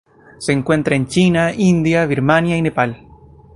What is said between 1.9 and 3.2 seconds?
Birmania y Nepal.